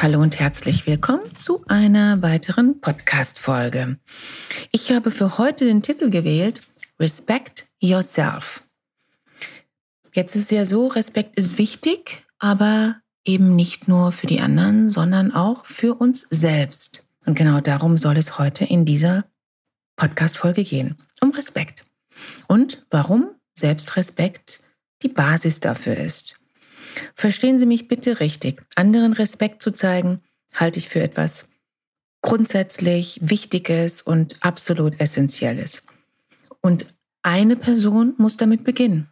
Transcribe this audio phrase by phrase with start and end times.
[0.00, 3.98] Hallo und herzlich willkommen zu einer weiteren Podcast-Folge.
[4.70, 6.62] Ich habe für heute den Titel gewählt
[7.00, 8.62] Respect Yourself.
[10.14, 14.88] Jetzt ist es ja so, Respekt ist wichtig, aber eben nicht nur für die anderen,
[14.88, 17.02] sondern auch für uns selbst.
[17.26, 19.24] Und genau darum soll es heute in dieser
[19.96, 20.96] Podcast-Folge gehen.
[21.20, 21.84] Um Respekt.
[22.46, 24.62] Und warum Selbstrespekt
[25.02, 26.38] die Basis dafür ist.
[27.14, 28.62] Verstehen Sie mich bitte richtig.
[28.74, 30.22] Anderen Respekt zu zeigen,
[30.54, 31.48] halte ich für etwas
[32.22, 35.84] grundsätzlich Wichtiges und absolut Essentielles.
[36.60, 39.08] Und eine Person muss damit beginnen.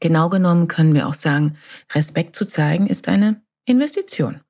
[0.00, 1.56] Genau genommen können wir auch sagen,
[1.92, 4.40] Respekt zu zeigen ist eine Investition.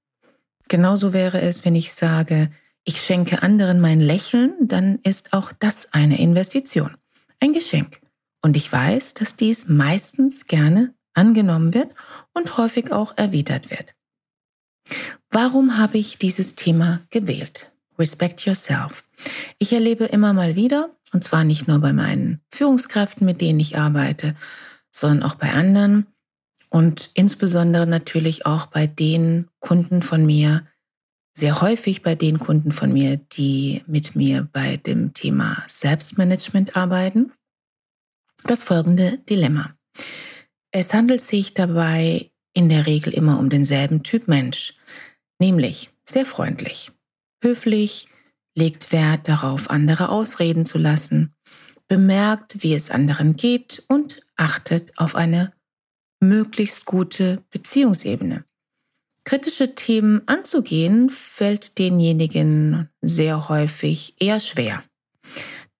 [0.69, 2.50] Genauso wäre es, wenn ich sage,
[2.84, 6.97] ich schenke anderen mein Lächeln, dann ist auch das eine Investition,
[7.41, 8.00] ein Geschenk.
[8.43, 11.91] Und ich weiß, dass dies meistens gerne angenommen wird
[12.33, 13.95] und häufig auch erwidert wird.
[15.31, 17.72] Warum habe ich dieses Thema gewählt?
[17.98, 19.05] Respect Yourself.
[19.59, 23.78] Ich erlebe immer mal wieder, und zwar nicht nur bei meinen Führungskräften, mit denen ich
[23.78, 24.37] arbeite,
[24.92, 26.06] sondern auch bei anderen
[26.69, 30.67] und insbesondere natürlich auch bei den Kunden von mir,
[31.34, 37.33] sehr häufig bei den Kunden von mir, die mit mir bei dem Thema Selbstmanagement arbeiten,
[38.44, 39.75] das folgende Dilemma.
[40.78, 44.74] Es handelt sich dabei in der Regel immer um denselben Typ Mensch,
[45.38, 46.92] nämlich sehr freundlich,
[47.42, 48.08] höflich,
[48.55, 51.34] legt Wert darauf, andere ausreden zu lassen,
[51.88, 55.54] bemerkt, wie es anderen geht und achtet auf eine
[56.20, 58.44] möglichst gute Beziehungsebene.
[59.25, 64.84] Kritische Themen anzugehen fällt denjenigen sehr häufig eher schwer.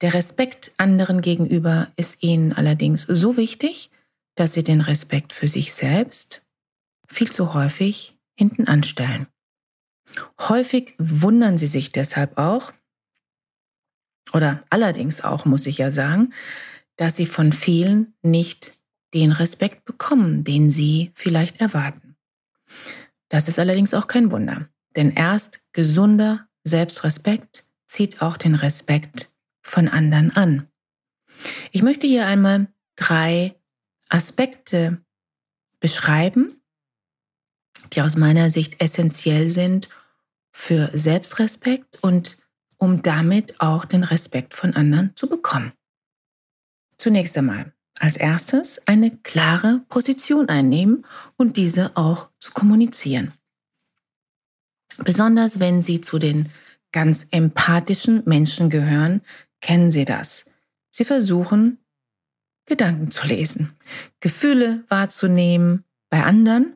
[0.00, 3.90] Der Respekt anderen gegenüber ist ihnen allerdings so wichtig,
[4.36, 6.42] dass sie den Respekt für sich selbst
[7.08, 9.26] viel zu häufig hinten anstellen.
[10.38, 12.72] Häufig wundern sie sich deshalb auch,
[14.32, 16.32] oder allerdings auch, muss ich ja sagen,
[16.97, 18.76] dass sie von vielen nicht
[19.14, 22.16] den Respekt bekommen, den sie vielleicht erwarten.
[23.28, 29.32] Das ist allerdings auch kein Wunder, denn erst gesunder Selbstrespekt zieht auch den Respekt
[29.62, 30.68] von anderen an.
[31.70, 33.54] Ich möchte hier einmal drei
[34.08, 35.00] Aspekte
[35.80, 36.60] beschreiben,
[37.92, 39.88] die aus meiner Sicht essentiell sind
[40.52, 42.38] für Selbstrespekt und
[42.78, 45.72] um damit auch den Respekt von anderen zu bekommen.
[46.98, 51.06] Zunächst einmal, als erstes eine klare Position einnehmen
[51.36, 53.32] und diese auch zu kommunizieren.
[54.98, 56.50] Besonders wenn Sie zu den
[56.92, 59.22] ganz empathischen Menschen gehören,
[59.60, 60.46] kennen Sie das.
[60.90, 61.78] Sie versuchen,
[62.66, 63.72] Gedanken zu lesen,
[64.21, 66.75] Gefühle wahrzunehmen bei anderen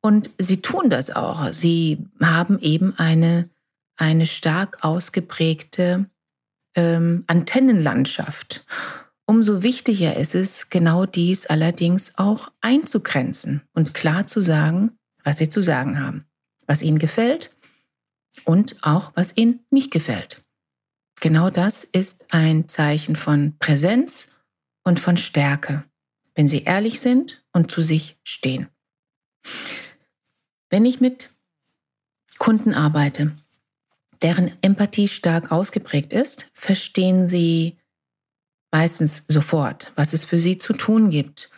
[0.00, 1.52] und sie tun das auch.
[1.52, 3.50] Sie haben eben eine,
[3.96, 6.06] eine stark ausgeprägte
[6.74, 8.64] ähm, Antennenlandschaft.
[9.26, 14.92] Umso wichtiger ist es, genau dies allerdings auch einzugrenzen und klar zu sagen,
[15.24, 16.24] was sie zu sagen haben,
[16.66, 17.50] was ihnen gefällt
[18.44, 20.44] und auch was ihnen nicht gefällt.
[21.20, 24.28] Genau das ist ein Zeichen von Präsenz
[24.86, 25.84] und von Stärke,
[26.36, 28.68] wenn sie ehrlich sind und zu sich stehen.
[30.70, 31.30] Wenn ich mit
[32.38, 33.32] Kunden arbeite,
[34.22, 37.78] deren Empathie stark ausgeprägt ist, verstehen sie
[38.70, 41.50] meistens sofort, was es für sie zu tun gibt.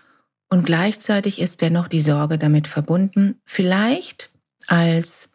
[0.48, 4.30] Und gleichzeitig ist dennoch die Sorge damit verbunden, vielleicht
[4.68, 5.32] als,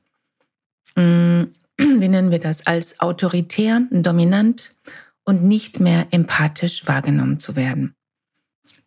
[0.96, 1.44] mm,
[1.78, 4.76] wie nennen wir das, als autoritär, dominant
[5.26, 7.96] und nicht mehr empathisch wahrgenommen zu werden.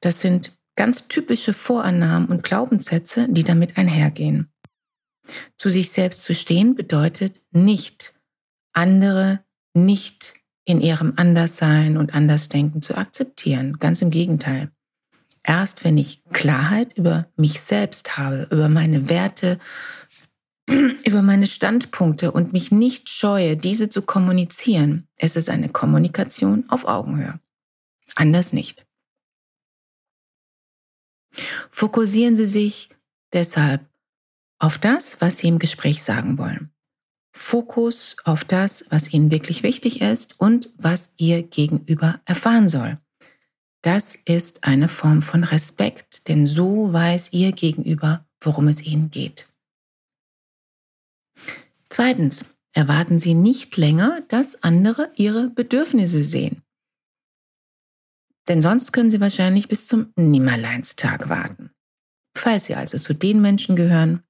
[0.00, 4.52] Das sind ganz typische Vorannahmen und Glaubenssätze, die damit einhergehen.
[5.58, 8.14] Zu sich selbst zu stehen bedeutet nicht,
[8.72, 9.44] andere
[9.74, 10.34] nicht
[10.64, 13.78] in ihrem Anderssein und Andersdenken zu akzeptieren.
[13.78, 14.70] Ganz im Gegenteil.
[15.42, 19.58] Erst wenn ich Klarheit über mich selbst habe, über meine Werte,
[21.04, 25.08] über meine Standpunkte und mich nicht scheue, diese zu kommunizieren.
[25.16, 27.38] Es ist eine Kommunikation auf Augenhöhe.
[28.14, 28.86] Anders nicht.
[31.70, 32.88] Fokussieren Sie sich
[33.32, 33.86] deshalb
[34.58, 36.70] auf das, was Sie im Gespräch sagen wollen.
[37.32, 42.98] Fokus auf das, was Ihnen wirklich wichtig ist und was Ihr Gegenüber erfahren soll.
[43.82, 49.46] Das ist eine Form von Respekt, denn so weiß Ihr Gegenüber, worum es Ihnen geht.
[51.96, 52.44] Zweitens,
[52.74, 56.60] erwarten Sie nicht länger, dass andere Ihre Bedürfnisse sehen.
[58.48, 61.70] Denn sonst können Sie wahrscheinlich bis zum Nimmerleinstag warten.
[62.36, 64.22] Falls Sie also zu den Menschen gehören,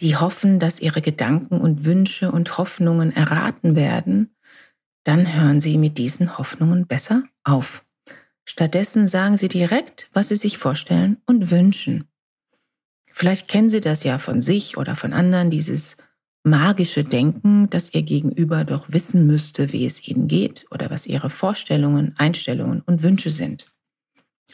[0.00, 4.36] die hoffen, dass ihre Gedanken und Wünsche und Hoffnungen erraten werden,
[5.04, 7.82] dann hören Sie mit diesen Hoffnungen besser auf.
[8.44, 12.07] Stattdessen sagen Sie direkt, was Sie sich vorstellen und wünschen.
[13.18, 15.96] Vielleicht kennen Sie das ja von sich oder von anderen, dieses
[16.44, 21.28] magische Denken, dass Ihr Gegenüber doch wissen müsste, wie es Ihnen geht oder was Ihre
[21.28, 23.74] Vorstellungen, Einstellungen und Wünsche sind.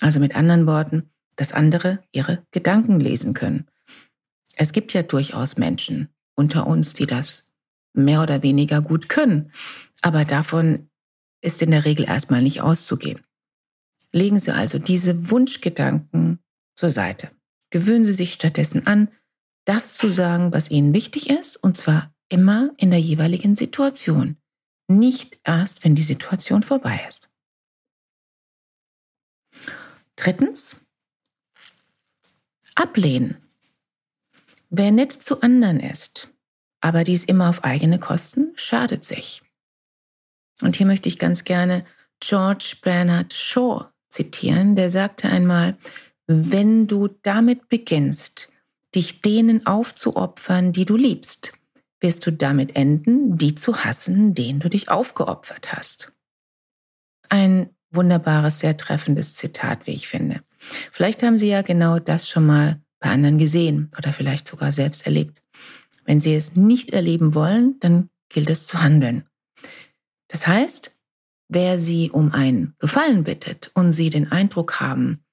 [0.01, 3.69] Also mit anderen Worten, dass andere Ihre Gedanken lesen können.
[4.57, 7.53] Es gibt ja durchaus Menschen unter uns, die das
[7.93, 9.53] mehr oder weniger gut können,
[10.01, 10.89] aber davon
[11.43, 13.21] ist in der Regel erstmal nicht auszugehen.
[14.11, 16.39] Legen Sie also diese Wunschgedanken
[16.77, 17.31] zur Seite.
[17.75, 19.09] Gewöhnen Sie sich stattdessen an,
[19.65, 24.37] das zu sagen, was Ihnen wichtig ist, und zwar immer in der jeweiligen Situation,
[24.87, 27.29] nicht erst, wenn die Situation vorbei ist.
[30.15, 30.87] Drittens,
[32.77, 33.39] ablehnen.
[34.71, 36.29] Wer nett zu anderen ist,
[36.81, 39.43] aber dies immer auf eigene Kosten, schadet sich.
[40.63, 41.85] Und hier möchte ich ganz gerne
[42.21, 45.77] George Bernard Shaw zitieren, der sagte einmal,
[46.27, 48.51] wenn du damit beginnst,
[48.95, 51.53] dich denen aufzuopfern, die du liebst,
[52.01, 56.13] wirst du damit enden, die zu hassen, denen du dich aufgeopfert hast.
[57.29, 60.43] Ein wunderbares, sehr treffendes Zitat, wie ich finde.
[60.93, 65.07] Vielleicht haben Sie ja genau das schon mal bei anderen gesehen oder vielleicht sogar selbst
[65.07, 65.43] erlebt.
[66.05, 69.25] Wenn Sie es nicht erleben wollen, dann gilt es zu handeln.
[70.29, 70.95] Das heißt,
[71.49, 75.24] wer Sie um einen Gefallen bittet und Sie den Eindruck haben,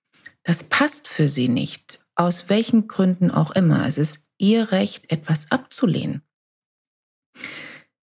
[0.44, 5.52] das passt für Sie nicht, aus welchen Gründen auch immer, es ist Ihr Recht, etwas
[5.52, 6.24] abzulehnen.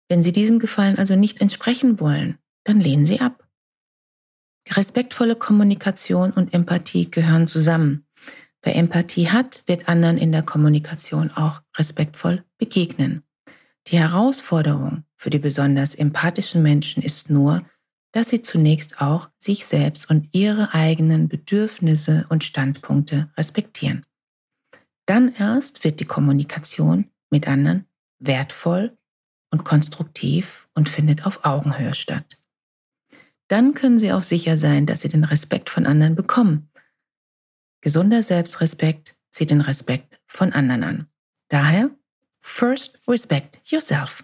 [0.09, 3.47] Wenn Sie diesem Gefallen also nicht entsprechen wollen, dann lehnen Sie ab.
[4.69, 8.05] Respektvolle Kommunikation und Empathie gehören zusammen.
[8.61, 13.23] Wer Empathie hat, wird anderen in der Kommunikation auch respektvoll begegnen.
[13.87, 17.63] Die Herausforderung für die besonders empathischen Menschen ist nur,
[18.11, 24.05] dass sie zunächst auch sich selbst und ihre eigenen Bedürfnisse und Standpunkte respektieren.
[25.05, 27.85] Dann erst wird die Kommunikation mit anderen
[28.19, 28.97] wertvoll
[29.51, 32.37] und konstruktiv und findet auf Augenhöhe statt.
[33.47, 36.69] Dann können Sie auch sicher sein, dass Sie den Respekt von anderen bekommen
[37.81, 41.07] Gesunder Selbstrespekt zieht den Respekt von anderen an.
[41.49, 41.89] Daher,
[42.41, 44.23] first respect yourself.